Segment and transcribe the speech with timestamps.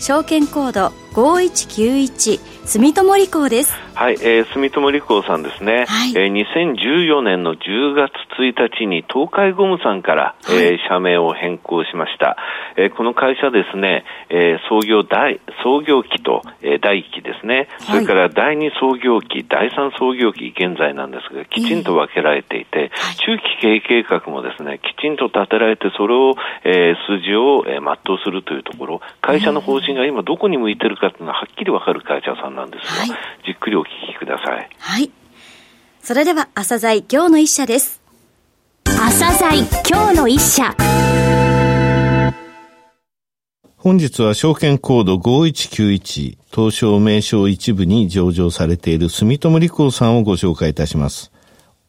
[0.00, 3.72] 証券コード5191住友理工です。
[3.94, 12.36] はい、えー、住友理工さんですね、はい、えー、2014年の10月1日に東海ゴムさんから、はい、えー、社名を変更しました、
[12.76, 26.34] えー、この会社ですね、えー、創業第創業期と、えー、第1期ですね、それから第2創業期、第3創業期現在なんですがきちんと分けられていて、えー、中期経営計画もですねきちんと立てられてそれを、
[26.64, 34.68] えー、数字を、えー、全うするというところ会社の方針が今どこに向いてるかというのははっきり分かる会社さんなんですが、はい、じっくりお聞きください。
[34.78, 35.10] はい。
[36.00, 37.97] それでは、朝鮮今日の一社です。
[39.48, 40.76] 朝鮮今日の一社。
[43.78, 51.32] 本日は証券コード5191東証名称一部に上場されている住友理工さんをご紹介いたします。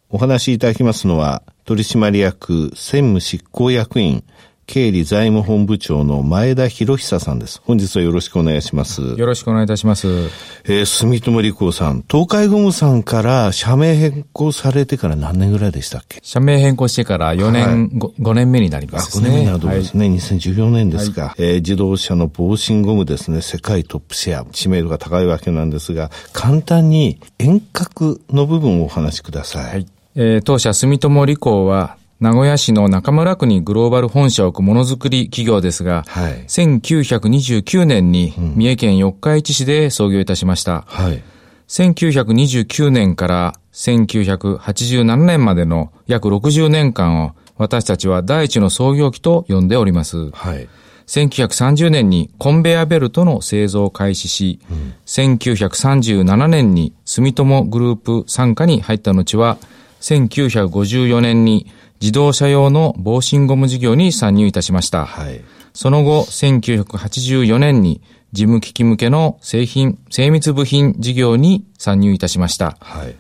[0.10, 4.23] お話しいただきますのは取締役専務執行役員
[4.70, 7.59] 経理財務本部長の前田博久さんです。
[7.66, 9.02] 本日はよろしくお願いします。
[9.02, 10.08] よろしくお願いいたします。
[10.08, 16.20] えー、住友理工さん、東海ゴムさんから社名変更されてから何年ぐらいでしたっけ？
[16.22, 19.30] 社名変更してから4年、はい、5, 5年目になりますね。
[19.30, 20.08] 5年目になるところですね。
[20.08, 29.66] はい、2014年ですか、はい、えー、自動車の防振ゴムですね、世界トップシェア、知名度が高いわけなんですが、簡単に遠隔の部分をお話しください。
[29.66, 29.88] はい。
[30.16, 40.84] えー、当社住友理工は名古屋市の中村区にグローバル本社を置くものづくり企業ですが、はい、1929年に三重県四日市市で創業いたしました。
[40.88, 41.23] はい、
[41.70, 50.32] 1929年から1987年までの約60年間を私たちは第一の創業期と呼んでおります。
[50.32, 50.67] はい、
[51.08, 59.58] 1930年にコンベアベルトの製造を開始し、うん、1937年に住友グループ傘下に入った後は、
[60.02, 61.67] 1954年に
[62.02, 65.05] 自動車用の防振ゴム事業に参入いたしました。
[65.05, 65.42] はい、
[65.73, 68.02] その後、1984年に
[68.32, 72.77] 事務機器向けの製品、精密部品事業に参入いたしました。
[72.80, 73.15] はい、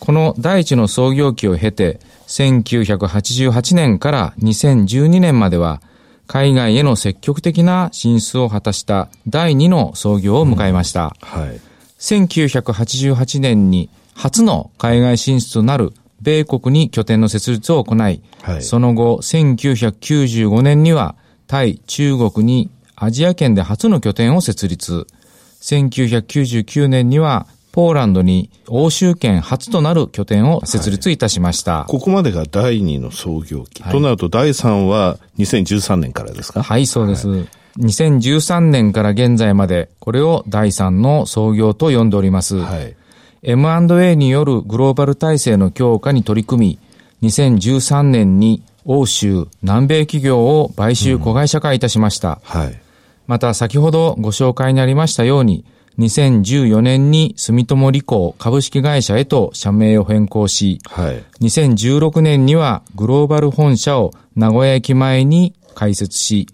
[0.00, 5.80] この第一の創業期を経て、1988年から2012年までは、
[6.26, 11.14] 海外への積極的な進出を果たした第二の創業を迎えました。
[11.34, 11.60] うんはい、
[11.98, 15.92] 1988年に初の海外進出となる
[16.24, 21.14] 米国に拠点の設立を行い、はい、その後、1995年には、
[21.46, 25.06] 対中国にアジア圏で初の拠点を設立。
[25.60, 31.80] 1999年には、ポーランドに欧州圏初となる拠点を設立いたしました。
[31.80, 33.82] はい、ここまでが第2の創業期。
[33.82, 36.62] はい、となると第3は2013年からですか？
[36.62, 37.28] はい、そうです。
[37.28, 37.48] はい、
[37.80, 42.56] 2013年から現在まで、これを第3の創業と呼んでおります。
[42.56, 42.96] はい
[43.46, 46.78] M&A によるグローバル体制の強化に取り組
[47.20, 52.40] み、2013年に欧州、南米企業を買収子会社化いたしました。
[52.54, 52.80] うん、はい。
[53.26, 55.64] また先ほどご紹介にありましたように、
[55.98, 66.48] 2014年に住友理工株式会社へと社名を変更し、はい、2016年にはグローバル本社を名古屋駅前に開設し、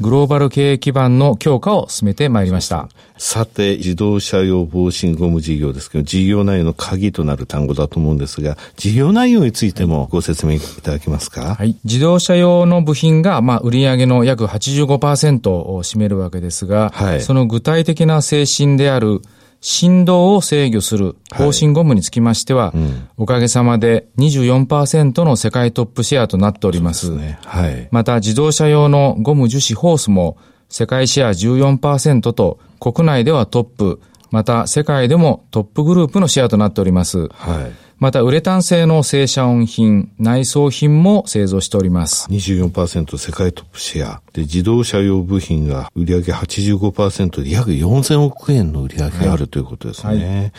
[0.00, 2.88] グローバル経営基盤の強化を進めてまいりました。
[3.18, 11.54] さて、自動車用防振ゴム事業ですけど、事業内容の鍵となる単語だと思うんですが、事業内容についてもご説明いただけますか？
[11.54, 11.76] はい。
[11.84, 19.22] 自動車用の部品が、まあ、売上の約85%を占めるわけですが、はい、その具体的な精神である
[19.68, 27.06] 振動を制御する方針ゴムにつきましては、はいうん、おかげさまで24%の世界トップシェアとなっております。
[27.06, 27.88] すね、はい。
[27.90, 30.36] また自動車用のゴム樹脂ホースも
[30.68, 34.00] 世界シェア14%と国内ではトップ、
[34.30, 37.26] また世界でもトップグループのシェアとなっております。
[37.26, 37.85] はい。
[37.98, 42.28] また、ウレタン製の正社音品、内装品も製造しております。
[42.30, 44.22] 24%世界トップシェア。
[44.34, 50.08] で、自動車用部品が売上85%で約4000億円の売上があるということですね。
[50.08, 50.52] はいはい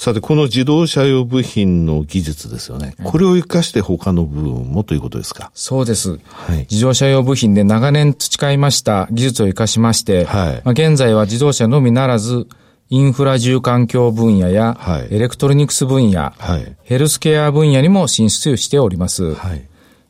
[0.00, 2.94] さて、この自動車用部品の技術ですよね。
[3.04, 5.50] これを活かして他の部分もということですか？
[5.52, 6.18] そうです。
[6.26, 12.46] はい、自動車用部品で長年培いました技術を活かしまして、はい、まあ、現在は自動車のみならず、
[12.92, 19.34] インフラ住環境分野や、はい、エレクトロニクス分野、はい、ヘルスケア分野にも進出しております。
[19.34, 19.68] はい、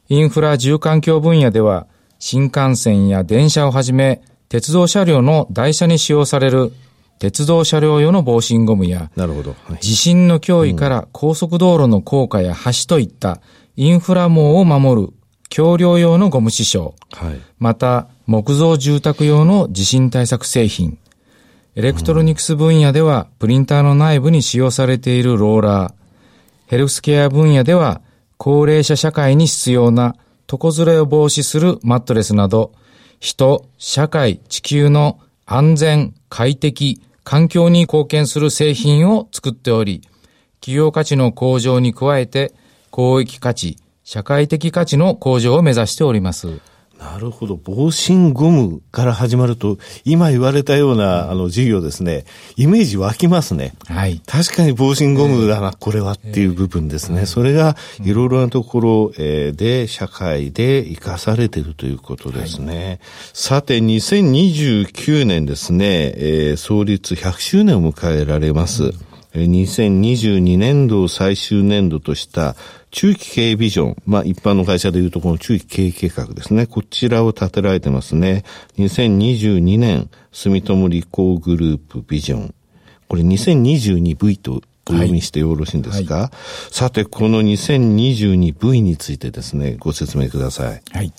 [0.09, 1.87] インフラ住環境分野では、
[2.19, 6.73] 新幹線や電車をはじめ、鉄道車両の台車に使用される
[7.19, 9.51] 鉄道車両用の防振ゴムや、なるほど。
[9.65, 13.43] はい、地震の脅威から高速道路の高架や橋といった
[13.77, 15.13] インフラ網を守る
[15.51, 20.97] 橋梁用のゴム支承、はい、また木造住宅用の地震対策製品、
[21.77, 25.93] エレクトロニクス分野ではプリンターの内部に使用されているローラー、
[26.67, 28.01] ヘルスケア分野では
[28.39, 30.17] 高齢者社会に必要な
[30.53, 32.73] 床ずれを防止するマットレスなど、
[33.21, 40.01] 人、社会、地球の安全、快適、環境に貢献する製品を作っており、
[40.61, 42.53] 企業価値の向上に加えて、
[42.91, 46.59] 公益価値、社会的価値の向上を目指しております。
[47.01, 47.59] なるほど。
[47.63, 52.27] 防振ゴムから始まると、今言われたような、あの、事業ですね、
[52.57, 53.73] イメージ湧きますね。
[53.87, 54.21] はい。
[54.27, 57.25] 確かに防振ゴムだな、これはっていう部分ですね。
[57.25, 57.75] それが、
[58.05, 62.87] いろいろなところで、社会で生かされているということですね。
[62.87, 62.99] はい、
[63.33, 68.85] さて、2029年ですね、えー、創立100周年を迎えられます。
[68.85, 72.57] うん2022年度を最終年度とした
[72.91, 76.67] 中期経営ビジョン、まあ一般の会社でいうとこの中期経営計画ですね。
[76.67, 78.45] こちらを立てられてますね。
[78.79, 82.55] 2022年住友理工グループビジョン。
[83.09, 86.31] これ 2022V とお読みしてよろしいんですか、はいはい、
[86.73, 90.83] さて、この 2022V についてですね、ご説明ください。
[90.91, 91.13] はい。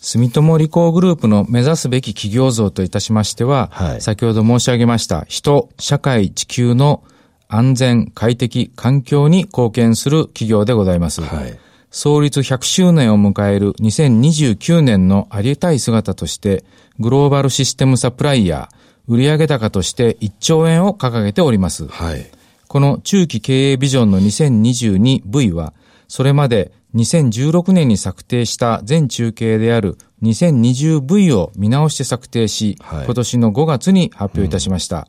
[0.00, 7.04] 住友理工グループの目指すべき企業像といたしましては、はい、先ほど申し上げました人、社会、地球の
[7.48, 11.20] 安全、快適、環境に貢献する企業でございます。
[11.20, 11.58] はい、
[11.90, 16.64] 創立100周年を迎える2029年のありたい姿として、
[16.98, 21.86] グローバルシステムサプライヤー、売上高として1兆円を掲げております。
[21.88, 22.26] はい、
[22.68, 25.74] この中期経営ビジョンの 2022V は、
[26.08, 34.98] それまで2016年に策定した全中継である 2020V を見直して策定し、はい、今年の5月に発表いたしました。
[34.98, 35.04] うん、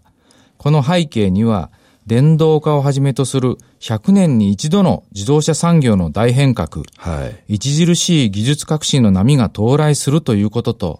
[0.57, 1.71] この背景には、
[2.07, 10.99] 電動化をはじめとする100年に一度の自動車産業の大変革、はい、著しい技術革新の波が到来するということと、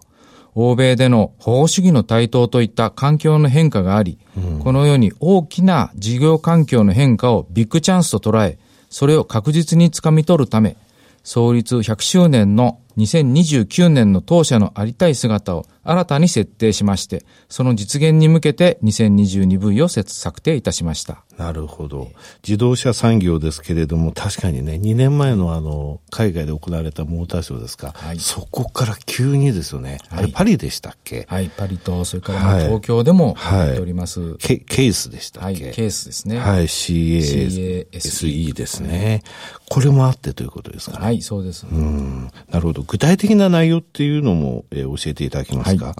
[0.54, 8.58] 欧米での保護主義の台頭といった環境の変化があり、うん、このように大きな事業環境の変化をビッグチャンスと捉え、
[8.92, 10.76] それを確実につかみ取るため、
[11.24, 21.24] 創立100周年の2029年の当社のありたい姿を新たに設定しまして、その実現に向けて 2022V を策定いたしました。
[21.36, 22.10] なるほど。
[22.46, 31.26] 自動車産業ですけれども、確かにね、2年前のあの、海外で行われたモーターショーですか、はい、そこから急にですよね、はい、あれパリでしたっけ？
[31.28, 34.20] はい、パリと、それから東京でもやっております。
[34.20, 35.64] はい、ケケースでしたっけ？
[35.64, 36.38] はい、ケースですね。
[36.38, 39.22] はい、CASE ですね。
[39.68, 41.04] これもあってということですかね。
[41.04, 41.66] はい、そうです。
[41.66, 42.30] うん。
[42.50, 42.81] なるほど。
[42.86, 45.96] 具体的な内容っていうのも、えー、教えていただけますか、はい。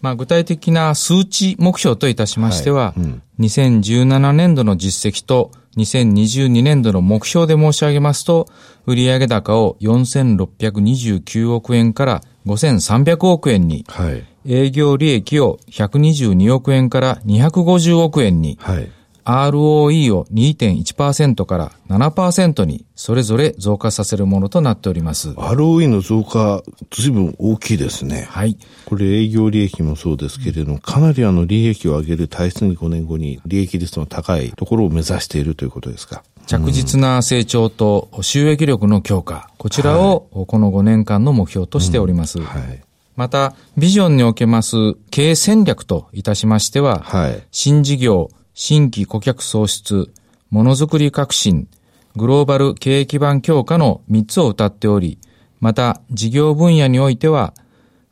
[0.00, 3.00] まあ、具体的な数値目標といたしましては、はい。
[3.00, 8.46] うん、2017年度の実績と2022年度の目標で申し上げますと、
[8.86, 18.88] 売上高を4629億円から5300億円に、はい、営業利益を122億円から250億円に、はい、
[19.26, 25.30] ROE を2.1%から7%にそれぞれ増加させるものとなっております。
[25.30, 26.62] ROE の増加、
[26.92, 28.28] 随分大きいですね。
[28.30, 28.56] はい。
[28.84, 36.22] これ営業利益もそうですけれども、かなりあの利益を上げる体質に5年後に利益率の高いところを目指しているということですか。
[36.46, 42.38] 着実な成長と収益力の強化、こちらをこの5年間の目標としております。
[42.38, 42.80] うん、はい。
[43.16, 48.28] また、ビジョンにおけます経営戦略といたしましては、はい、新事業、
[48.58, 50.10] 新規顧客創出、
[50.48, 51.68] ものづくり革新、
[52.16, 55.18] グローバル経営基盤強化の3つを謳っており、
[55.60, 57.52] また事業分野においては、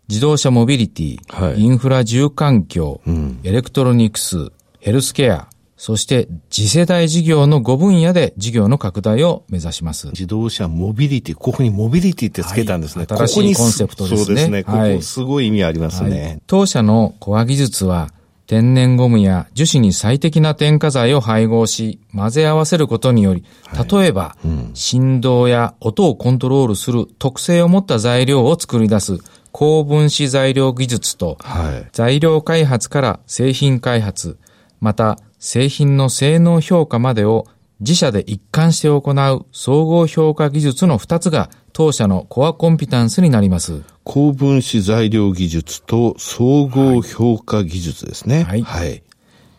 [0.07, 5.49] 自動車モビリティ、はい、インフラ住環境、うん、エレクトロニクス、ヘルスケア、
[5.79, 10.09] そして次世代事業の5分野で事業の拡大を目指します。
[10.09, 13.07] 自動車モビリティ、ここにモビリティってつけたんですね。
[13.09, 14.25] はい、新しいコンセプトですね。
[14.27, 14.63] そうですね。
[14.63, 16.21] ここすごい意味ありますね。
[16.23, 18.11] はい、当社のコア技術は、
[18.47, 23.45] 天然ゴムや樹脂に最適な添加剤を配合し、混ぜ合わせることにより、
[23.91, 29.19] 例えば、はいうん、振動や音をコントロールする特性を持った材料を作り出す
[29.53, 34.39] 高分子材料技術と、はい、材料開発から製品開発、
[34.81, 37.47] また製品の性能評価までを
[37.81, 43.83] 自社で一貫して行う総合評価技術の2つが当社のコアコンピタンスになります。
[44.04, 48.44] 高分子材料技術と総合評価技術ですね。
[48.44, 48.62] はい。
[48.62, 49.02] はい。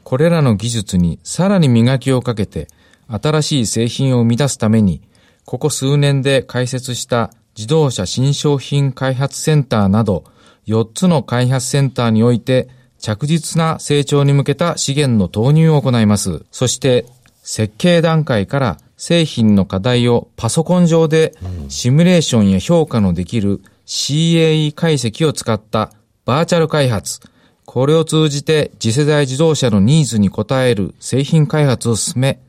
[0.04, 2.68] これらの技術にさらに磨きをかけて、
[3.08, 5.02] 新しい製品を生み出すために、
[5.46, 10.24] ここ数年で開設した自動車新商品開発センターなど、
[10.68, 16.46] 4つの開発センターにおいて、着実な成長に向けた資源の投入を行います。
[16.52, 17.06] そして、
[17.42, 21.36] 設計段階から製品の課題をパソコン上で
[21.70, 25.92] シミュレーションや評価のできる CAE 解析を使った
[26.26, 27.20] バーチャル開発、
[27.66, 32.40] これを通じて次世代自動車のニーズに応える製品開発を進め、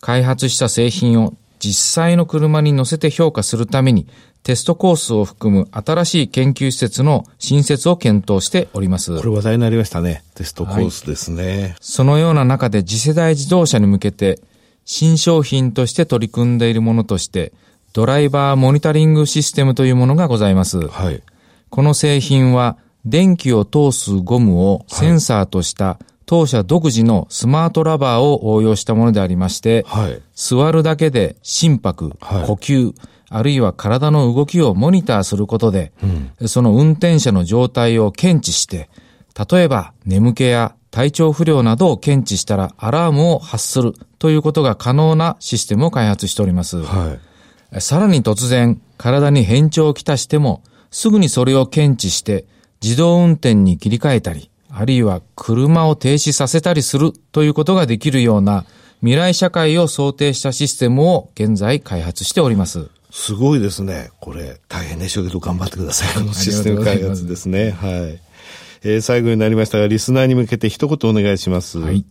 [0.00, 4.06] 開発した製品を実際の車に乗せて評価するために
[4.42, 9.16] テストコースを含む新しい研究施設の新設を検討しております。
[9.18, 10.24] これ話題になりましたね。
[10.34, 11.60] テストコースですね。
[11.60, 14.40] はい、そのような中で次世代自動車に向けて
[14.86, 17.52] 新商品として取り組んでいるものとして
[17.92, 20.88] ドライバーモニタリングシステムというものがございます。
[20.88, 21.22] はい、
[21.68, 32.94] この製品は電気を通すゴムをセンサーとした当社独自のスマートラバーを応用したものでありまして、はい、座るだけで心拍、はい、呼吸、
[33.28, 35.92] あるいは体の動きをモニターすることで、
[36.40, 38.88] うん、その運転者の状態を検知して、
[39.50, 46.78] 例えば眠気や体調不良などを検知したらアラームを発するということが可能なシステムを開発しております。
[46.78, 47.29] はい、
[47.78, 52.44] さらに突然体に変調をきたしてもすぐにそれを検知して
[52.82, 58.64] 自動運転に切り替えたり、あるいは車を停止させたりするということができるような
[59.00, 62.88] 未来社会を想定したシステムを現在開発しております。
[63.10, 64.10] すごいですね。
[64.20, 66.14] これ、大変ね、しょけど頑張ってください。
[66.14, 67.70] このシステム開発ですね。
[67.70, 68.20] はい。
[68.82, 71.78] えー、最後になりましたが、リスナーに向けて一言お願いします。
[71.78, 72.04] はい。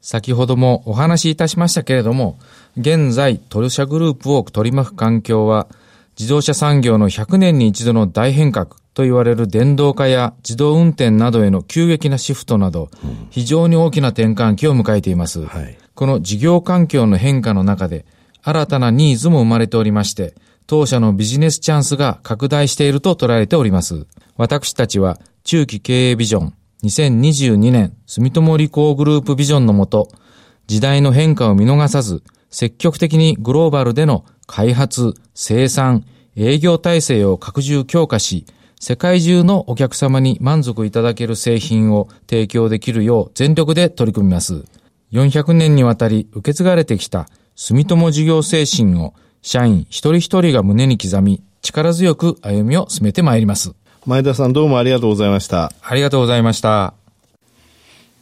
[0.00, 2.38] 先ほどもお話しいたしましたけれども、
[2.78, 5.68] 現在、トヨ社グループを取り巻く環境は、
[6.18, 12.90] 自動車産業の100年に一度の大変革と言われる電動化や自動運転などへの急激なシフトなど、
[13.30, 15.44] 非常に大きな転換期を迎えています。
[15.44, 18.06] はい、この事業環境の変化の中で、
[18.42, 20.34] 新たなニーズも生まれておりまして、
[20.66, 24.06] 当社のビジネスチャンスが拡大していると捉えております。
[24.36, 30.08] 私たちは中期経営ビジョン2022年住友理工グループビジョンのもと、
[30.66, 36.04] 時代の変化を見逃さず、積極的にグローバルでの開発、生産、
[36.36, 38.46] 営業体制を拡充強化し、
[38.80, 44.64] 世界中のお客様に満足いただける製品を提供できるよう全力で取り組みます。
[45.12, 53.74] 400年にわたり受け継がれてきた住友事業精神を社員一人一人が胸に刻み、力強く歩みを進めてまいります。
[54.06, 55.72] 前田さんどうもありがとうございました。
[55.82, 56.94] ありがとうございました。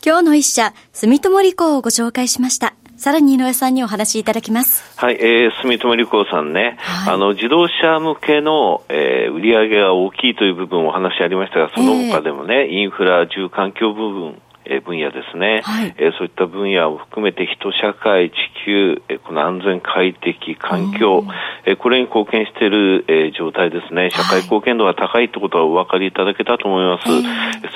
[0.05, 2.75] 今日の一社、住友理工をご紹介しました。
[2.97, 4.99] さらに井上さんにお話しいただきます。
[4.99, 14.48] はい、えー、住友理工さんね、はい、あの、自動車向けの、えー、売り上げが大きいという部分お話ありましたが、その他でもね、えー、インフラ、住環境部分、え
[14.81, 18.35] 分野ですね、はい、えそういった分野を含めて人、社会、地
[18.65, 21.25] 球、えこの安全、快適、環境、
[21.65, 27.09] えこれに貢献している、え状態ですね、社会貢献度が高いってことはお分かりいただけたと思います。
[27.11, 27.23] はい、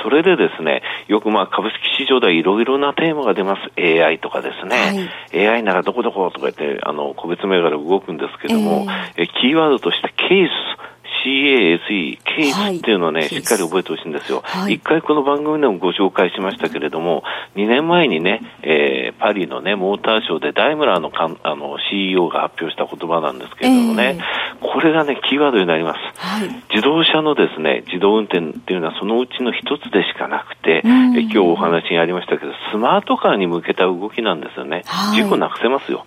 [0.02, 3.62] それでですね、よくまあ株式市場ではいろいろなテーマが出ます。
[3.80, 10.50] AI とかですね、はい、AI ならどこどことか言って、あの、個別銘柄動くんですけども、えー、キーワードとしてケース、
[11.22, 14.42] CASE、ケースっていうのはね、はい、しっかり覚えてほしいんですよ。
[14.44, 17.22] 一、はい、回この番組でもご紹介しましたけれども、
[17.54, 25.98] 2年前にね、えー、パリのね、モーターショーでダイムラーのかんあの CEO が発表した言葉なんですけれどもね、えー、これがね、キーワードになります。
[26.18, 34.82] はい、自動車のですね、自動運転っていうのはそのうちの一つでしかなくて、え今日お話にありましたけど、スマートカーに向けた動きなんですよね。
[35.14, 36.04] 事故なくせますよ。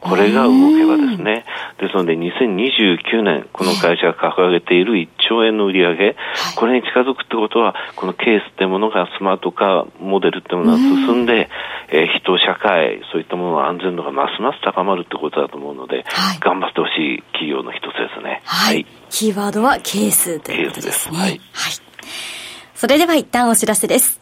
[0.00, 1.44] これが動けばですね、
[1.92, 6.16] ですので2029年、この会社が掲げている1兆円の売り上げ、
[6.56, 11.50] これに近づくってことは、このケースってものがスマートカーモデルってものが進んで、
[11.90, 18.40] えー、人、社会、そういったものの安全度がますます高まるってことだと思うので、はい、頑張ってほしい企業の一つですね。
[18.44, 18.86] はい。
[19.10, 21.18] キーワードはケースということですね。
[21.18, 21.28] はい。
[21.28, 21.40] はい。
[22.74, 24.21] それでは一旦お知らせです。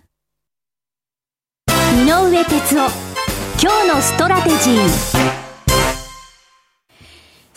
[1.91, 2.89] 井上哲夫。
[3.61, 5.50] 今日のストラテジー。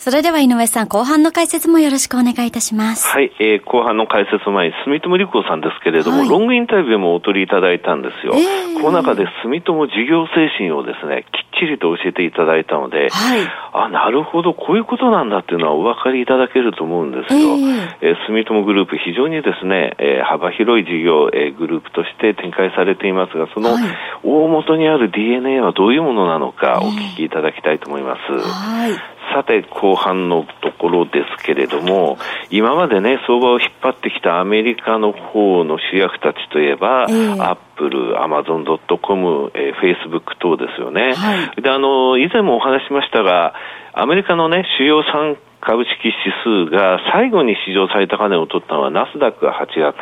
[0.05, 3.07] それでは井上さん、後半の解説もよろしくお願いいたします。
[3.07, 8.35] はい、えー、後半の解説前に、住友理工さんですけれども、はい、ロングインタビューもお取りいただいたんですよ。
[8.35, 13.39] えー、この中で住友事業精神をですね、きっちりと教えていただいたので、はい、
[13.73, 17.39] あ、なるほど、こういうことなんだっていうのはお分かりいただけると思うんですよ。
[17.39, 23.73] えー、えー、住友グループ、非常にですね、えー、幅広い事業、えー、グループとして展開されていますが、その
[24.21, 28.31] 大元にある DNA はどういうものなのか、お聞きいただきたいと思います。
[28.37, 32.17] はいさて、後半のところですけれども、
[32.49, 41.13] 今までね、相場を引っ張ってきたアメリカの方の主役たちといえば、えー、アップル、アマゾンドットコム、えー、フェイスブック等ですよね。
[41.13, 43.53] はい、で、あの、以前もお話しましたが、
[43.93, 49.97] アメリカのね、主要産株式指数が最後に史上最高値を取ったのはナスダックが8月、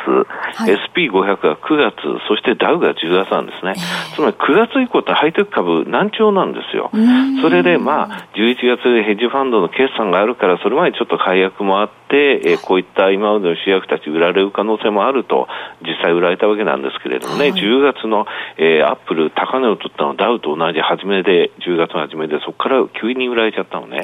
[0.60, 1.96] はい、SP500 が9月、
[2.28, 3.74] そしてダウが10月なんですね。
[4.14, 6.90] つまり9月以降ってハイテク株難聴なんですよ。
[7.40, 15.48] それでまあ11月でヘッジファンドの決算があるからそれまでちょっと解約もあって、えー、こういった今までの主役たち売られる可能性もあると
[15.80, 18.26] 実際売られたわけなんですけれどもね、はい、10月の、
[18.58, 24.02] えー、アップル高値を取ったのはダウと同じ初めで10月の初めでそこから急に売られちゃったのね。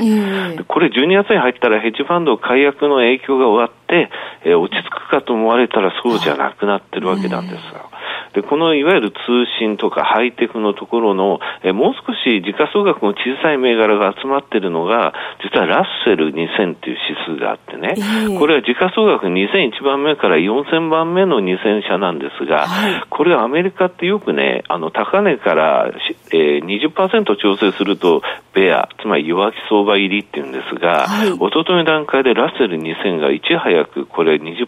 [0.67, 4.09] これ12月に入ったらヘッジファンド解約の影響が終わって、
[4.45, 7.91] えー、落ち着くかと思われたらそうじゃなくなってるわけなんですが。
[8.35, 9.17] で、このいわゆる通
[9.59, 16.97] 信とかハイテクのところの、えもう少し時価総額の小さい銘柄が集まっているのが、実はラッセル2000っていう
[17.27, 25.91] 指数があってね、えー、これは時価総額2001番目から4000番目の2000社なんですが、はい、これはアメリカってよくね、あの、高値から、
[26.33, 28.23] えー、20%調整すると、
[28.55, 34.67] ベア、つまり弱気相場入りっていうんですが、はい、一昨日の段階でラッセル2000がいち早くこれ20%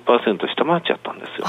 [0.49, 1.47] 下回っちゃったんですよ。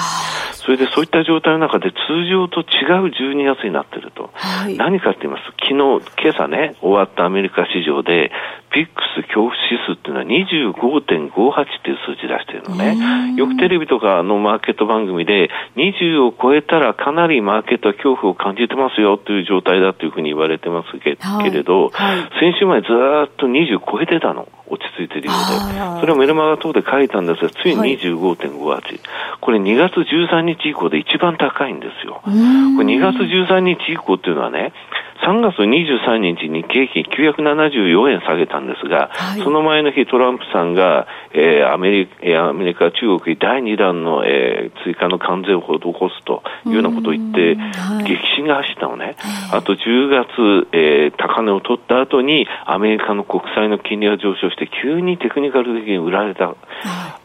[0.51, 1.97] それでそういった状態の中で通
[2.29, 5.45] 常と違う12月になっていると、はい、何かって言います。
[5.45, 8.31] と、昨日、今朝ね、終わったアメリカ市場で、
[8.73, 13.35] ピックス恐怖指数っていうのは25.58っていう数字出してるのね。
[13.37, 24.47] よくテレビとかのマーケット番組で、20を超えたらかなりマーケットは恐怖を感じてますよという状態だというふうに言われてますけ,、れど、はいはい、先週前ずっと20超えてたの。
[24.65, 25.99] 落ち着いてるようで。
[25.99, 28.83] それをメルマガ等で書いたんですが、ついに25.58、はい、
[29.39, 32.21] これ2月13日以降で一番高いんですよ。
[32.23, 34.73] これ2月13日以降っていうのはね、
[35.23, 47.55] 3月23日に景気974円下げたんですが、はい、その前の日トランプさんが、えー、アメリカ、アメリカ、中国に第2弾の、えー、追加の関税を施すというようなことを言って、
[48.03, 49.15] 激震が走ったのね。
[49.51, 56.53] あと10月、えー、高値を取った後にアメリカの国債の金利が上昇して急にテクニカル的に売られた。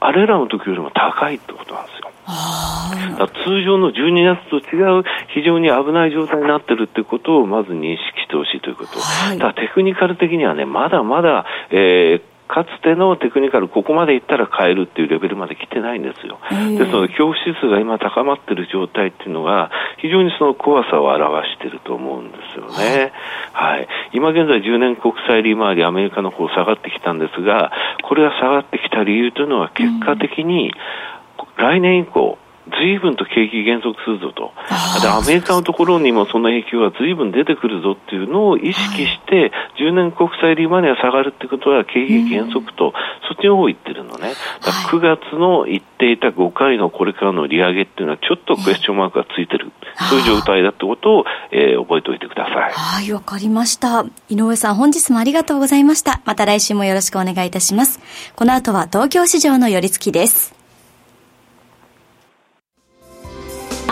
[0.01, 1.98] あれらの時よりも高いってことなんですよ。
[2.29, 16.38] 通常の12月と違う非常に危ない状態になっているということをまず認識してほしいということ、はい、だテクニカル的にはね、まだまだ、えー、かつてのテクニカル、ここまでいったら買えるっていうレベルまで来てないんですよ。
[16.79, 23.12] ですので、恐怖指数が今高まっている状態っていうのが、非常にその怖さを表していると思うんですよね。
[23.53, 23.88] はい。
[24.12, 27.71] 今現在10年国債利回り、アメリカの方下がってきたんですが、
[28.03, 30.73] これが下がってきた理由というのは結果的に、
[31.59, 32.38] 来年以降、
[32.71, 34.53] 随分と景気減速するぞと。
[35.01, 42.92] で、アメリカのところにもその影響が随分出てくるぞっていうのを意識して、10年国債利回りが下がるってことは景気減速と、
[43.29, 44.35] そっちの方を言ってるのね。
[44.64, 49.73] だ9月の言っていた5回のこれからの利上げっていうのはちょっとクエスチョンマークがついてる。
[50.09, 52.73] そういう状態だってことを、えー、覚えておいてください。
[52.73, 54.05] はい、わかりました。
[54.29, 56.21] 井上さん、本日もありがとうございました。
[56.25, 58.01] また来週もよろしくお願いいたします。
[58.37, 60.58] この後は東京市場の寄り付きです。